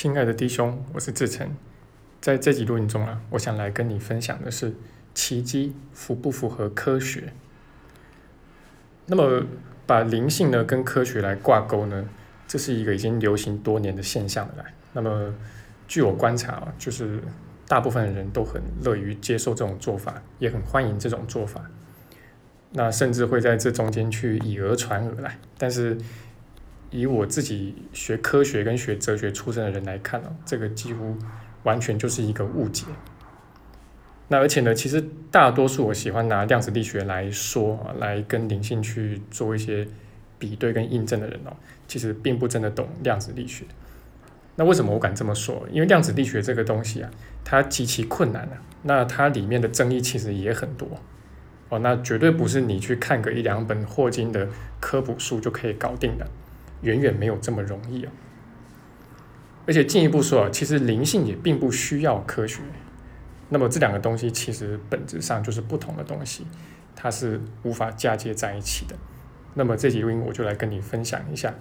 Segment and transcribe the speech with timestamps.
[0.00, 1.56] 亲爱的弟兄，我是志成。
[2.20, 4.72] 在这集录音中啊，我想来跟你分享的是
[5.12, 7.32] 奇迹符不符合科学？
[9.06, 9.44] 那么
[9.88, 12.08] 把灵性呢跟科学来挂钩呢，
[12.46, 14.54] 这是一个已经流行多年的现象了。
[14.58, 15.34] 来，那么
[15.88, 17.20] 据我观察啊，就是
[17.66, 21.68] 大部分的人都很乐于接受这种做法，也很欢迎这种做法。
[22.70, 25.98] 那甚至会在这中间去以讹传讹来，但是。
[26.90, 31.16] 以我自己学科学跟学哲学出身的人来看呢，这个几乎
[31.64, 32.84] 完全就是一个误解。
[34.28, 39.88] 那而且呢，其实大多数我喜欢拿量子力学来说，来跟灵性去做一些
[40.38, 41.56] 比对跟印证的人哦，
[41.86, 43.64] 其实并不真的懂量子力学。
[44.56, 45.66] 那为什么我敢这么说？
[45.70, 47.10] 因为量子力学这个东西啊，
[47.44, 50.86] 它极其困难啊，那它里面的争议其实也很多
[51.68, 54.48] 哦，那绝对不是你去看个一两本霍金的
[54.80, 56.26] 科普书就可以搞定的。
[56.82, 58.12] 远远没有这么容易啊！
[59.66, 62.62] 而且进一步说啊，其实灵性也并不需要科学。
[63.50, 66.46] 那么这两个东西其实本质上就是不同的东西，
[66.94, 68.94] 它是无法嫁接在一起的。
[69.54, 71.54] 那么这集录音我就来跟你分享一下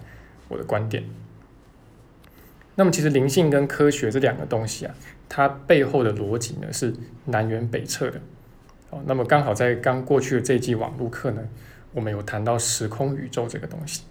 [0.50, 1.03] 我的观点。
[2.75, 4.94] 那么其实灵性跟科学这两个东西啊，
[5.27, 6.94] 它背后的逻辑呢是
[7.25, 8.22] 南辕北辙的。
[8.89, 11.42] 哦，那么刚好在刚过去的这一季网络课呢，
[11.94, 14.03] 我们有谈到时空宇宙这个东西。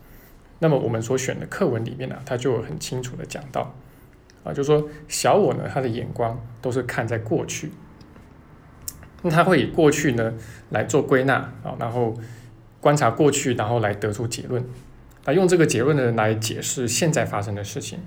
[0.59, 3.75] 那么我们所选的课文里面呢，它就很清楚的讲到，
[4.43, 7.71] 啊，就是说小我呢，他的眼光都是看在过去，
[9.23, 10.33] 那他会以过去呢
[10.71, 12.15] 来做归纳啊，然后
[12.81, 14.65] 观察过去，然后来得出结论，
[15.25, 17.99] 那用这个结论呢来解释现在发生的事情，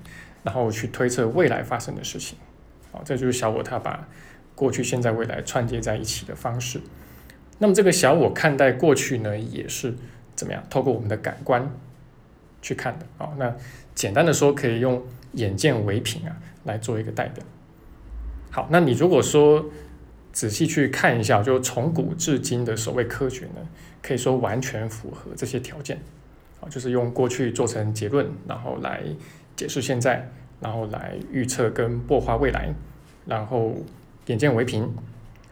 [0.42, 2.36] 然后去推测未来发生的事情，
[2.92, 4.08] 啊，这就是小我他把
[4.56, 6.80] 过去、现在、未来串接在一起的方式。
[7.58, 9.94] 那么这个小我看待过去呢，也是
[10.34, 10.64] 怎么样？
[10.68, 11.70] 透过我们的感官。
[12.62, 13.54] 去看的啊，那
[13.94, 17.44] 简单的说，可以用眼见为凭啊来做一个代表。
[18.50, 19.64] 好，那你如果说
[20.32, 23.66] 仔细去看一下，就从古至今的所谓科学呢，
[24.02, 26.00] 可以说完全符合这些条件
[26.60, 29.02] 啊，就是用过去做成结论，然后来
[29.56, 30.28] 解释现在，
[30.60, 32.74] 然后来预测跟破坏未来，
[33.26, 33.74] 然后
[34.26, 34.82] 眼见为凭，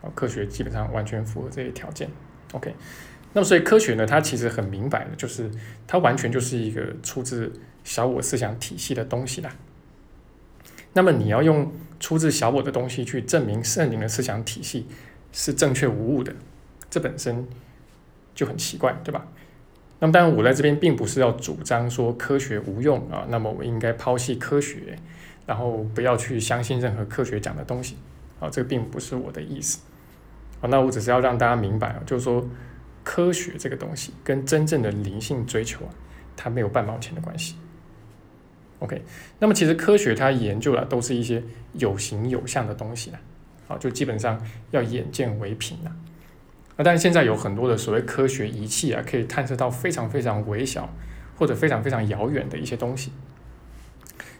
[0.02, 2.08] 啊，科学基本上完全符合这些条件。
[2.52, 2.74] OK。
[3.34, 5.50] 那么，所以科学呢，它其实很明白的，就是
[5.86, 7.52] 它完全就是一个出自
[7.84, 9.54] 小我思想体系的东西啦。
[10.94, 14.86] 那么，你要用出自小我的东西去证明圣灵的思想体系
[15.30, 16.34] 是正确无误的，
[16.88, 17.46] 这本身
[18.34, 19.26] 就很奇怪，对吧？
[20.00, 24.98] 那么，当然，我在这边并不是要主张说科学无用啊，那么我应该抛弃科学，
[25.44, 27.96] 然后不要去相信任何科学讲的东西
[28.40, 29.80] 啊，这并不是我的意思
[30.62, 30.68] 啊。
[30.68, 32.48] 那我只是要让大家明白啊，就是说。
[33.18, 35.90] 科学这个东西跟真正的灵性追求啊，
[36.36, 37.56] 它没有半毛钱的关系。
[38.78, 39.02] OK，
[39.40, 41.42] 那么其实科学它研究的都是一些
[41.72, 43.18] 有形有相的东西啦，
[43.66, 44.40] 啊，就基本上
[44.70, 45.90] 要眼见为凭啦。
[46.76, 50.88] 那但是现在有很多的所谓科学仪器啊，可以探测到非常非常微小
[51.36, 53.10] 或者非常非常遥远的一些东西。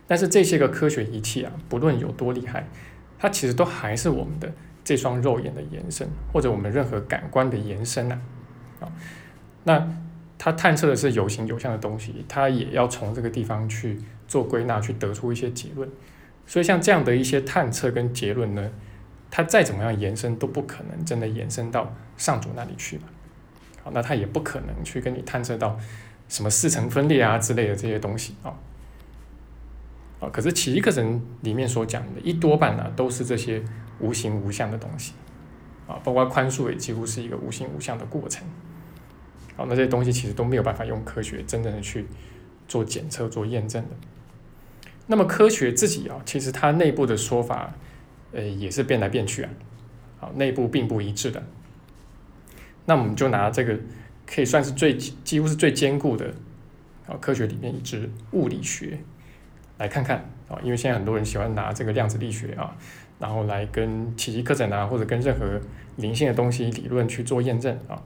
[0.07, 2.69] 但是这些个科学仪器啊，不论有多厉害，
[3.19, 4.53] 它其实都还是我们的
[4.85, 8.21] 这双肉眼的延伸，或者我们任何感官的延伸呐。
[8.81, 8.91] 啊，
[9.65, 9.89] 那
[10.39, 15.89] 它探测的是有形有相的东西，它也要从这个地方去做归纳，去得出一些结论。
[16.47, 18.71] 所以像这样的一些探测跟结论呢，
[19.31, 23.09] 它再怎么样延伸都不可能真的延伸到上主那里去吧。
[23.83, 25.79] 好，那它也不可能去跟你探测到
[26.29, 28.55] 什么四层分裂啊之类的这些东西啊。
[30.21, 33.63] 啊，可是奇异课程里面所讲的，一多半呢都是这些
[34.01, 35.13] 无形无相的东西
[35.87, 38.47] 啊，包括宽恕也几乎是一个无形无相的过程。
[39.59, 42.07] 好，那这些东西其实都没有办法用科学真正的去
[42.69, 43.91] 做检测、做验证的。
[45.09, 47.75] 那么科学自己啊，其实它内部的说法，
[48.31, 49.51] 呃，也是变来变去啊，
[50.21, 51.43] 好，内部并不一致的。
[52.85, 53.77] 那我们就拿这个
[54.25, 56.33] 可以算是最几乎是最坚固的
[57.09, 58.97] 啊科学里面一支物理学
[59.79, 60.19] 来看看
[60.49, 62.77] 啊，因为现在很多人喜欢拿这个量子力学啊，
[63.19, 65.61] 然后来跟奇迹课程啊，或者跟任何
[65.97, 68.01] 灵性的东西理论去做验证啊。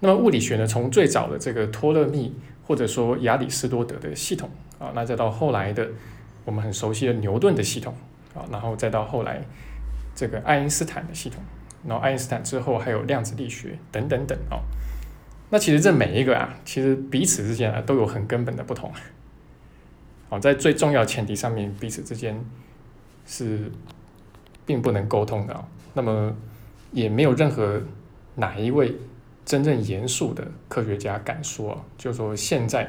[0.00, 2.34] 那么物理学呢，从最早的这个托勒密
[2.66, 4.48] 或者说亚里士多德的系统
[4.78, 5.86] 啊，那再到后来的
[6.44, 7.94] 我们很熟悉的牛顿的系统
[8.34, 9.44] 啊，然后再到后来
[10.14, 11.42] 这个爱因斯坦的系统，
[11.86, 14.58] 然后爱因斯坦之后还有量子力学等等等啊。
[15.50, 18.90] 那其实这每一个啊，其实彼此之间啊都有很根本的不同。
[20.30, 22.42] 好，在最重要前提上面，彼此之间
[23.26, 23.70] 是
[24.64, 25.64] 并不能沟通的。
[25.92, 26.34] 那么
[26.92, 27.82] 也没有任何
[28.36, 28.96] 哪一位。
[29.50, 32.88] 真正严肃的科学家敢说，就说现在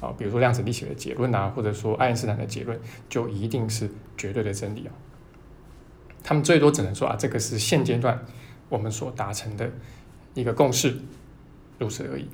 [0.00, 2.76] 啊，比如说量子力学的结论啊，或者说爱因斯坦的结论，
[3.08, 4.90] 就一定是绝对的真理啊。
[6.24, 8.20] 他们最多只能说啊，这个是现阶段
[8.68, 9.70] 我们所达成的
[10.34, 10.96] 一个共识，
[11.78, 12.26] 如此而已。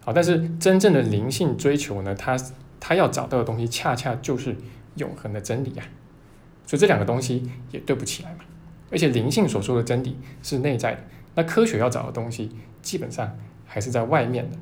[0.00, 2.38] 好，但是真正的灵性追求呢，它
[2.80, 4.56] 它要找到的东西，恰恰就是
[4.94, 5.84] 永恒的真理呀。
[6.64, 8.46] 所以这两个东西也对不起来嘛。
[8.90, 11.00] 而且灵性所说的真理是内在的，
[11.38, 12.50] 那科学要找的东西，
[12.82, 14.56] 基本上还是在外面的。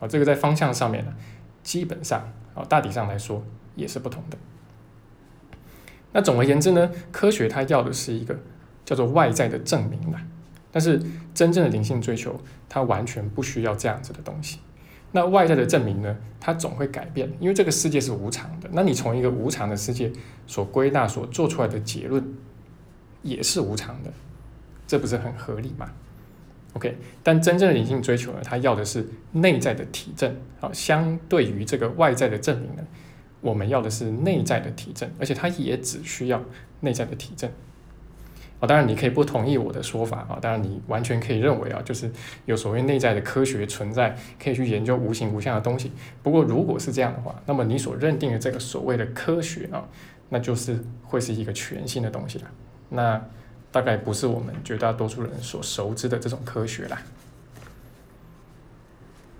[0.00, 1.12] 啊，这个在方向上面呢，
[1.62, 3.44] 基本上啊，大体上来说
[3.76, 4.38] 也是不同的。
[6.12, 8.40] 那总而言之呢，科学它要的是一个
[8.86, 10.18] 叫做外在的证明嘛，
[10.72, 10.98] 但是
[11.34, 12.40] 真正的灵性追求，
[12.70, 14.60] 它完全不需要这样子的东西。
[15.12, 18.70] 那外在的证明呢，它总会改变，因为这个世界是无常的。
[18.72, 20.10] 那你从一个无常的世界
[20.46, 22.24] 所归纳、所做出来的结论，
[23.20, 24.10] 也是无常的，
[24.88, 25.88] 这不是很合理吗
[26.72, 30.34] ？OK，但真正的灵性追求呢，它要的是内在的体证。
[30.58, 32.82] 好，相对于这个外在的证明呢，
[33.40, 36.42] 我们要的是内在的体证，而且它也只需要
[36.80, 37.50] 内在的体证。
[38.60, 42.10] 啊，当然你可以不同意我的说法啊，当然你完全可以认为啊，就是
[42.44, 45.92] 有所谓内在的科学存在，可以去研究无形无相的东西。
[46.24, 49.86] 不过如果是这样的话，那么你所认定的这个所谓的科学啊，
[50.30, 52.50] 那就是会是一个全新的东西了。
[52.88, 53.24] 那
[53.70, 57.00] 大概不是我们绝大多数人所熟知的这种科学啦。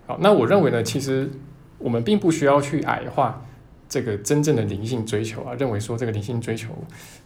[0.06, 1.30] 好，那我认为呢，其实
[1.78, 3.44] 我们并不需要去矮化
[3.88, 6.72] 这个真正的灵性追求啊，认为说这个灵性追求，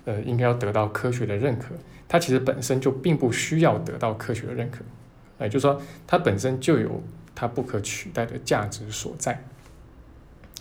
[0.04, 1.74] 呃，应该要得到科学的认可。
[2.08, 4.84] 它其实本身就并不需要得到科学的认可，
[5.40, 7.02] 也就是说，它本身就有
[7.34, 9.42] 它不可取代的价值所在。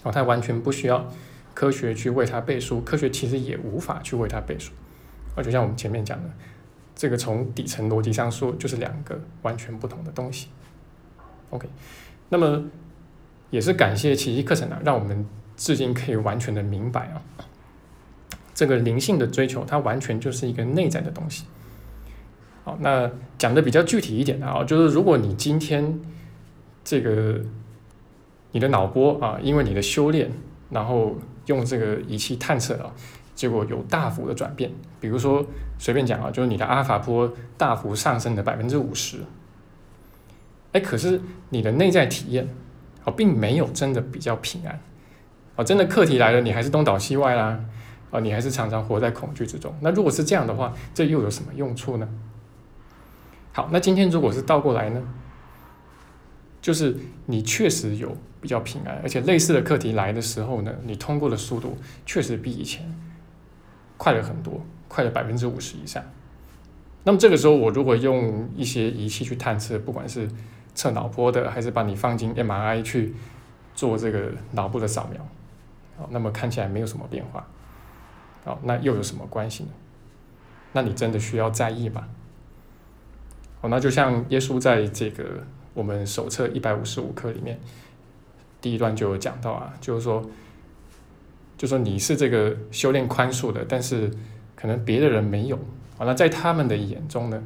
[0.04, 1.12] 哦，它完全不需要
[1.54, 4.72] 科学去为它背书，科学其实也无法去为它背书。
[5.36, 6.30] 啊，就像我们前面讲的，
[6.96, 10.48] 这个从底层逻辑上说，就是两个完全不同的东西。
[11.50, 11.68] OK，
[12.30, 12.64] 那么
[13.50, 15.26] 也是感谢奇迹课程啊，让我们
[15.56, 17.22] 至今可以完全的明白啊，
[18.54, 21.46] 这个灵性的追求，它完全就是一个内在的东西。
[22.64, 26.00] 好，那讲的比较具体一点的啊，就是如果你今天
[26.84, 27.42] 这个
[28.52, 30.30] 你的脑波啊，因为你的修炼，
[30.70, 32.94] 然后用这个仪器探测啊。
[33.42, 35.44] 结果有大幅的转变，比如说
[35.80, 39.18] 随便讲啊，就是你的阿尔法波大幅上升了百分之五十，
[40.74, 42.48] 哎，可是你的内在体验
[43.04, 44.80] 啊，并没有真的比较平安
[45.56, 47.60] 啊，真的课题来了，你还是东倒西歪啦，
[48.12, 49.74] 啊，你还是常常活在恐惧之中。
[49.82, 52.08] 那如果是这样的话，这又有什么用处呢？
[53.54, 55.02] 好，那今天如果是倒过来呢，
[56.62, 56.96] 就是
[57.26, 62.86] 你确实有比较平安，而且类似的课题来的时候呢，你通过的速度确实比以前。
[64.02, 66.04] 快了很多，快了百分之五十以上。
[67.04, 70.28] 那么这个时候，我如果用一些仪器去探测，不管是
[70.74, 73.14] 测脑波的，还是把你放进 MRI 去
[73.76, 75.24] 做这个脑部的扫描，
[76.00, 77.46] 好，那么看起来没有什么变化，
[78.44, 79.70] 好，那又有什么关系呢？
[80.74, 82.08] 那你真的需要在意吗？
[83.62, 85.46] 好，那就像耶稣在这个
[85.76, 87.60] 我们手册一百五十五课里面，
[88.60, 90.28] 第一段就有讲到啊，就是说。
[91.62, 94.10] 就说你是这个修炼宽恕的，但是
[94.56, 95.56] 可能别的人没有
[95.96, 96.08] 啊。
[96.08, 97.40] 那在他们的眼中呢，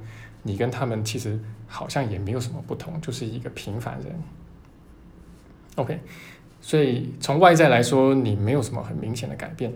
[0.43, 4.15] 你跟他们其实好像也没有什么不同，就是一个平凡人。
[5.75, 5.99] OK，
[6.61, 9.73] 所以从外在来说，你没有什么很明显的改变。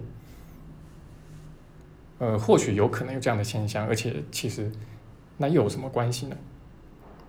[2.19, 4.71] 呃，或许有可能有这样的现象，而且其实
[5.35, 6.37] 那又有什么关系呢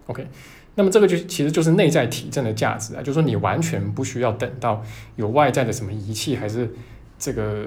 [0.07, 0.29] ？OK，
[0.76, 4.85] 那么这个就其实就是内在体证的价值啊，就是说你完全不需要等到
[5.17, 6.73] 有外在的什么仪器还是。
[7.21, 7.67] 这个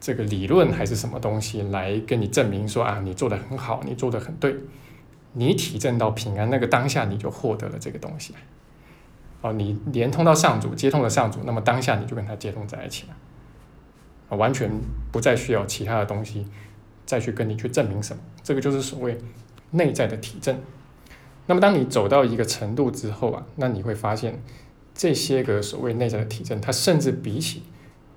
[0.00, 4.56] 这个理论还是什么东西来跟你证明说啊，你做的很好，你做的很对，
[5.34, 8.34] 你体证到平安，那个当下你就获得了这个东西。
[9.42, 13.06] 哦，你连通到上主，接通了上主，那么当下你就跟他接通在一起
[14.30, 14.70] 了，完全
[15.12, 16.46] 不再需要其他的东西
[17.04, 19.18] 再去跟你去证明什么，这个就是所谓
[19.72, 20.58] 内在的体证。
[21.46, 24.42] 那么当你走到一个程度之后啊，那你会发现
[24.94, 27.64] 这些个所谓内在的体证，它甚至比起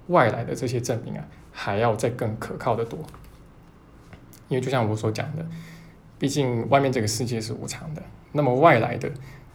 [0.08, 3.00] 外来的这些证明啊，还要再更可靠的多，
[4.48, 5.46] 因为就像我所讲的，
[6.18, 9.12] 毕竟外面这个世界是无常的，那么外来的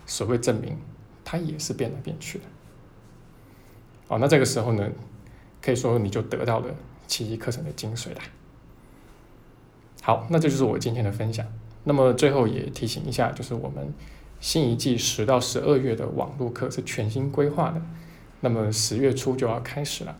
[0.06, 0.76] 所谓证明，
[1.24, 2.44] 它也是变来变去的。
[4.08, 4.90] 哦，那这个时候呢，
[5.62, 6.74] 可以说你就得到了
[7.06, 8.20] 奇迹课程的精髓了。
[10.02, 11.46] 好，那这就是我今天的分享。
[11.84, 13.92] 那么最后也提醒一下，就是我们
[14.38, 17.80] 新一季十到十二月的网络课是全新规划的，
[18.40, 20.16] 那么十月初就要开始了。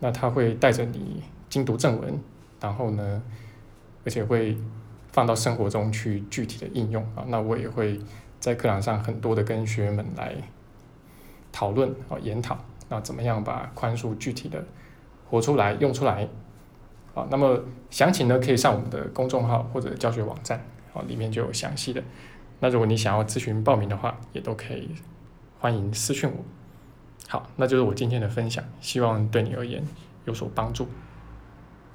[0.00, 2.18] 那他会带着你精读正文，
[2.60, 3.22] 然后呢，
[4.04, 4.56] 而且会
[5.12, 7.24] 放到生活中去具体的应用啊。
[7.28, 8.00] 那我也会
[8.40, 10.34] 在课堂上很多的跟学员们来
[11.52, 14.64] 讨论啊研讨，那怎么样把宽恕具体的
[15.28, 16.26] 活出来用出来？
[17.14, 20.64] 啊，那么详情呢可以上我们的公众号或者教学网站，
[20.94, 22.02] 啊里面就有详细的。
[22.60, 24.90] 那如果你想要咨询报名的话，也都可以
[25.58, 26.44] 欢迎私讯我。
[27.28, 29.82] 好，那就是我今天的分享，希望对你而言
[30.24, 30.88] 有所帮助。